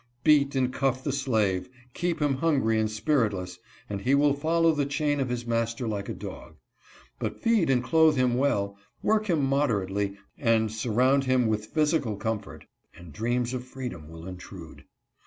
Beat 0.23 0.55
and 0.55 0.73
cuff 0.73 1.03
the 1.03 1.11
slave, 1.11 1.69
keep 1.93 2.19
him 2.19 2.37
hungry 2.37 2.79
and 2.79 2.89
spiritless, 2.89 3.59
and 3.87 4.01
he 4.01 4.15
will 4.15 4.33
follow 4.33 4.73
the 4.73 4.87
chain 4.87 5.19
of 5.19 5.29
his 5.29 5.45
master 5.45 5.87
like 5.87 6.09
a 6.09 6.13
dog; 6.15 6.55
but 7.19 7.39
feed 7.39 7.69
and 7.69 7.83
clothe 7.83 8.15
him 8.15 8.33
well, 8.33 8.75
work 9.03 9.29
him 9.29 9.45
moderately 9.45 10.17
and 10.39 10.71
sur 10.71 10.89
round 10.89 11.25
him 11.25 11.45
with 11.45 11.67
physical 11.67 12.15
comfort, 12.15 12.65
and 12.97 13.13
dreams 13.13 13.53
of 13.53 13.63
freedom 13.63 14.09
will 14.09 14.25
intrude. 14.25 14.85